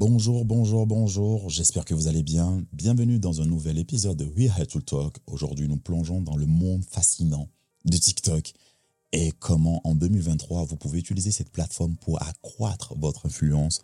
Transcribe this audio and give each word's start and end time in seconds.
Bonjour, 0.00 0.46
bonjour, 0.46 0.86
bonjour, 0.86 1.50
j'espère 1.50 1.84
que 1.84 1.92
vous 1.92 2.08
allez 2.08 2.22
bien. 2.22 2.64
Bienvenue 2.72 3.18
dans 3.18 3.42
un 3.42 3.44
nouvel 3.44 3.76
épisode 3.76 4.16
de 4.16 4.24
We 4.24 4.50
Had 4.56 4.66
to 4.68 4.80
Talk. 4.80 5.18
Aujourd'hui, 5.26 5.68
nous 5.68 5.76
plongeons 5.76 6.22
dans 6.22 6.36
le 6.36 6.46
monde 6.46 6.82
fascinant 6.88 7.50
de 7.84 7.98
TikTok 7.98 8.54
et 9.12 9.30
comment 9.32 9.82
en 9.84 9.94
2023, 9.94 10.64
vous 10.64 10.76
pouvez 10.76 11.00
utiliser 11.00 11.30
cette 11.30 11.50
plateforme 11.50 11.96
pour 11.96 12.22
accroître 12.22 12.94
votre 12.96 13.26
influence, 13.26 13.82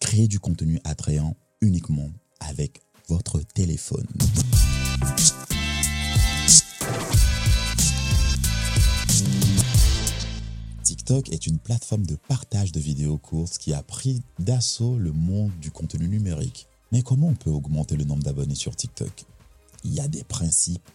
créer 0.00 0.26
du 0.26 0.40
contenu 0.40 0.80
attrayant 0.84 1.36
uniquement 1.60 2.08
avec 2.40 2.80
votre 3.06 3.42
téléphone. 3.42 4.06
TikTok 11.10 11.32
est 11.32 11.48
une 11.48 11.58
plateforme 11.58 12.06
de 12.06 12.14
partage 12.14 12.70
de 12.70 12.78
vidéos 12.78 13.18
courtes 13.18 13.58
qui 13.58 13.72
a 13.72 13.82
pris 13.82 14.22
d'assaut 14.38 14.96
le 14.96 15.10
monde 15.10 15.50
du 15.60 15.72
contenu 15.72 16.06
numérique. 16.06 16.68
Mais 16.92 17.02
comment 17.02 17.26
on 17.26 17.34
peut 17.34 17.50
augmenter 17.50 17.96
le 17.96 18.04
nombre 18.04 18.22
d'abonnés 18.22 18.54
sur 18.54 18.76
TikTok? 18.76 19.24
Il 19.82 19.92
y 19.92 19.98
a 19.98 20.06
des 20.06 20.22
principes 20.22 20.88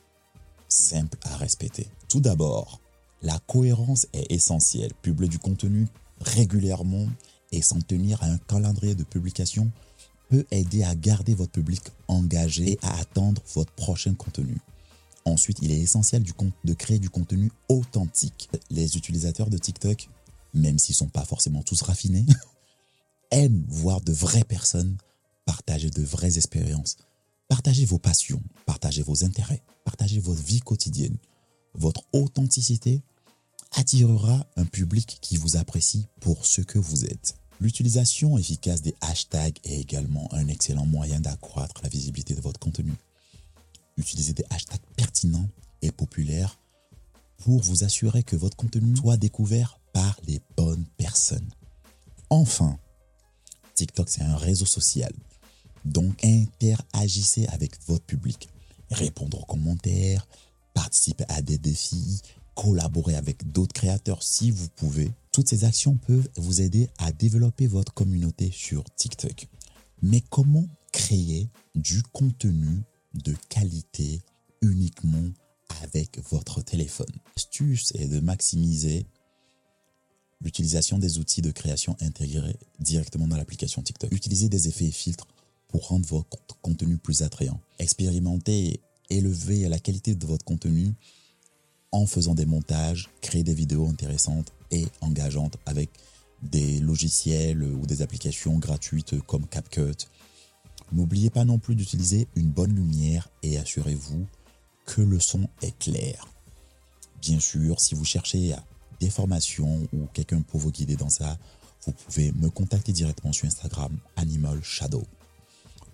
simples 0.70 1.18
à 1.24 1.36
respecter. 1.36 1.88
Tout 2.08 2.22
d'abord, 2.22 2.80
la 3.24 3.38
cohérence 3.40 4.08
est 4.14 4.32
essentielle. 4.32 4.94
Publier 5.02 5.28
du 5.28 5.38
contenu 5.38 5.86
régulièrement 6.22 7.08
et 7.52 7.62
s'en 7.62 7.82
tenir 7.82 8.24
à 8.24 8.28
un 8.28 8.38
calendrier 8.38 8.96
de 8.96 9.04
publication 9.04 9.70
peut 10.30 10.46
aider 10.50 10.86
à 10.86 10.96
garder 10.96 11.36
votre 11.36 11.52
public 11.52 11.82
engagé 12.08 12.72
et 12.72 12.80
à 12.84 13.02
attendre 13.02 13.42
votre 13.54 13.74
prochain 13.74 14.14
contenu. 14.14 14.62
Ensuite, 15.26 15.60
il 15.62 15.72
est 15.72 15.80
essentiel 15.80 16.24
de 16.64 16.74
créer 16.74 17.00
du 17.00 17.10
contenu 17.10 17.52
authentique. 17.68 18.50
Les 18.70 18.96
utilisateurs 18.96 19.50
de 19.50 19.58
TikTok, 19.58 20.08
même 20.54 20.78
s'ils 20.78 20.94
ne 20.94 20.98
sont 20.98 21.10
pas 21.10 21.26
forcément 21.26 21.64
tous 21.64 21.82
raffinés, 21.82 22.26
aiment 23.32 23.66
voir 23.68 24.02
de 24.02 24.14
vraies 24.14 24.44
personnes 24.44 24.98
partager 25.46 25.90
de 25.90 26.04
vraies 26.04 26.38
expériences. 26.38 26.98
Partagez 27.48 27.86
vos 27.86 28.00
passions, 28.00 28.42
partagez 28.66 29.04
vos 29.04 29.24
intérêts, 29.24 29.62
partagez 29.84 30.20
votre 30.20 30.42
vie 30.42 30.60
quotidienne. 30.60 31.18
Votre 31.76 32.02
authenticité 32.14 33.02
attirera 33.72 34.46
un 34.56 34.66
public 34.66 35.20
qui 35.22 35.38
vous 35.38 35.58
apprécie 35.58 36.08
pour 36.20 36.46
ce 36.46 36.62
que 36.62 36.80
vous 36.80 37.06
êtes. 37.06 37.36
L'utilisation 37.62 38.38
efficace 38.38 38.82
des 38.82 38.96
hashtags 39.02 39.60
est 39.64 39.80
également 39.80 40.28
un 40.34 40.48
excellent 40.48 40.86
moyen 40.86 41.20
d'accroître 41.20 41.82
la 41.84 41.90
visibilité 41.90 42.34
de 42.34 42.42
votre 42.42 42.60
contenu 42.60 42.94
utilisez 43.98 44.34
des 44.34 44.46
hashtags 44.50 44.80
pertinents 44.96 45.48
et 45.82 45.92
populaires 45.92 46.60
pour 47.38 47.62
vous 47.62 47.84
assurer 47.84 48.24
que 48.24 48.36
votre 48.36 48.58
contenu 48.58 48.96
soit 48.96 49.18
découvert 49.18 49.80
par 49.94 50.20
les 50.28 50.42
bonnes 50.58 50.86
personnes. 50.98 51.50
Enfin, 52.30 52.78
TikTok, 53.76 54.10
c'est 54.10 54.24
un 54.24 54.36
réseau 54.36 54.66
social. 54.66 55.14
Donc, 55.84 56.24
interagissez 56.24 57.46
avec 57.48 57.74
votre 57.88 58.06
public. 58.06 58.50
Répondre 58.90 59.42
aux 59.42 59.46
commentaires, 59.46 60.28
participer 60.74 61.26
à 61.30 61.42
des 61.42 61.58
défis, 61.58 62.22
collaborer 62.56 63.16
avec 63.16 63.52
d'autres 63.52 63.74
créateurs 63.74 64.24
si 64.24 64.50
vous 64.50 64.68
pouvez. 64.70 65.12
Toutes 65.32 65.50
ces 65.50 65.66
actions 65.66 65.98
peuvent 65.98 66.30
vous 66.38 66.62
aider 66.62 66.90
à 66.98 67.12
développer 67.12 67.68
votre 67.68 67.94
communauté 67.94 68.50
sur 68.52 68.84
TikTok. 68.96 69.48
Mais 70.02 70.22
comment 70.22 70.66
créer 70.92 71.50
du 71.76 72.02
contenu 72.04 72.84
de 73.24 73.36
qualité 73.50 74.22
uniquement 74.62 75.30
avec 75.82 76.20
votre 76.30 76.62
téléphone. 76.62 77.14
L'astuce 77.36 77.92
est 77.96 78.08
de 78.08 78.20
maximiser 78.20 79.06
l'utilisation 80.42 81.00
des 81.00 81.18
outils 81.18 81.42
de 81.42 81.52
création 81.52 81.96
intégrés 82.02 82.58
directement 82.80 83.28
dans 83.28 83.38
l'application 83.38 83.82
TikTok. 83.82 84.12
Utilisez 84.12 84.50
des 84.50 84.68
effets 84.68 84.86
et 84.86 84.92
filtres 84.92 85.28
pour 85.68 85.88
rendre 85.88 86.06
votre 86.08 86.60
contenu 86.62 86.98
plus 86.98 87.22
attrayant. 87.22 87.60
Expérimentez 87.80 88.82
élevez 89.10 89.68
la 89.70 89.80
qualité 89.80 90.16
de 90.16 90.26
votre 90.26 90.46
contenu 90.46 90.94
en 91.92 92.06
faisant 92.06 92.36
des 92.36 92.46
montages, 92.46 93.10
créer 93.22 93.44
des 93.44 93.54
vidéos 93.54 93.88
intéressantes 93.88 94.52
et 94.72 94.86
engageantes 95.02 95.58
avec 95.66 95.90
des 96.42 96.80
logiciels 96.80 97.64
ou 97.64 97.86
des 97.86 98.02
applications 98.02 98.58
gratuites 98.58 99.22
comme 99.22 99.48
CapCut, 99.48 100.08
N'oubliez 100.92 101.30
pas 101.30 101.46
non 101.46 101.58
plus 101.58 101.76
d'utiliser 101.76 102.28
une 102.36 102.50
bonne 102.50 102.74
lumière 102.76 103.30
et 103.44 103.58
assurez-vous 103.58 104.26
que 104.86 105.02
le 105.02 105.20
son 105.20 105.48
est 105.62 105.78
clair. 105.78 106.28
Bien 107.22 107.40
sûr, 107.40 107.80
si 107.80 107.96
vous 107.96 108.06
cherchez 108.06 108.56
des 109.00 109.10
formations 109.10 109.88
ou 109.94 110.06
quelqu'un 110.14 110.42
pour 110.42 110.60
vous 110.60 110.72
guider 110.72 110.96
dans 110.96 111.10
ça, 111.10 111.38
vous 111.86 111.92
pouvez 111.92 112.32
me 112.34 112.50
contacter 112.50 112.92
directement 112.92 113.34
sur 113.34 113.48
Instagram 113.48 113.98
Animal 114.16 114.64
Shadow. 114.64 115.04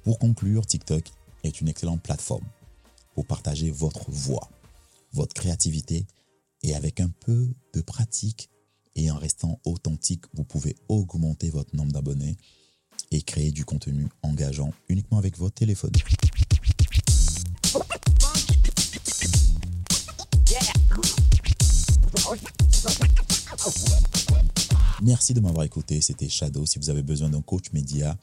Pour 0.04 0.20
conclure, 0.20 0.66
TikTok 0.66 1.04
est 1.44 1.62
une 1.62 1.68
excellente 1.68 2.02
plateforme 2.02 2.46
pour 3.14 3.26
partager 3.26 3.72
votre 3.72 4.10
voix, 4.10 4.50
votre 5.14 5.34
créativité 5.34 6.06
et 6.64 6.76
avec 6.76 7.00
un 7.00 7.10
peu 7.10 7.50
de 7.74 7.82
pratique 7.82 8.50
et 8.96 9.10
en 9.10 9.18
restant 9.18 9.60
authentique, 9.64 10.26
vous 10.34 10.44
pouvez 10.44 10.76
augmenter 10.90 11.50
votre 11.50 11.76
nombre 11.76 11.92
d'abonnés 11.92 12.38
et 13.12 13.22
créer 13.22 13.52
du 13.52 13.66
contenu 13.66 14.08
engageant 14.24 14.72
uniquement 14.90 15.18
avec 15.18 15.38
votre 15.38 15.56
téléphone. 15.56 15.92
Merci 25.04 25.34
de 25.34 25.40
m'avoir 25.40 25.66
écouté, 25.66 26.00
c'était 26.02 26.30
Shadow. 26.30 26.66
Si 26.66 26.80
vous 26.80 26.90
avez 26.90 27.04
besoin 27.04 27.30
d'un 27.30 27.42
coach 27.42 27.72
média 27.74 28.18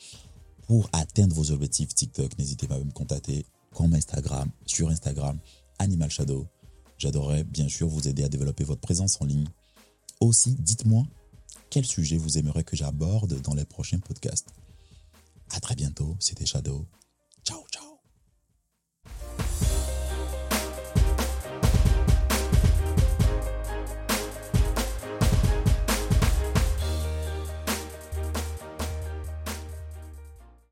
pour 0.67 0.89
atteindre 0.93 1.35
vos 1.35 1.51
objectifs 1.51 1.95
TikTok, 1.95 2.39
n'hésitez 2.39 2.67
pas 2.67 2.77
à 2.77 2.79
me 2.79 2.91
contacter 2.93 3.45
comme 3.75 3.95
Instagram, 3.95 4.49
sur 4.65 4.89
Instagram, 4.89 5.39
Animal 5.79 6.11
Shadow. 6.11 6.47
J'adorerais 6.97 7.45
bien 7.45 7.69
sûr 7.69 7.89
vous 7.89 8.09
aider 8.09 8.25
à 8.25 8.29
développer 8.29 8.65
votre 8.65 8.81
présence 8.81 9.21
en 9.21 9.25
ligne. 9.25 9.47
Aussi, 10.21 10.55
dites-moi 10.59 11.05
quel 11.71 11.85
sujet 11.85 12.17
vous 12.17 12.39
aimeriez 12.39 12.65
que 12.65 12.77
j'aborde 12.77 13.41
dans 13.43 13.55
les 13.55 13.65
prochains 13.65 13.99
podcasts. 13.99 14.49
À 15.51 15.61
très 15.61 15.75
bientôt, 15.75 16.17
c'était 16.21 16.47
Shadow. 16.47 16.87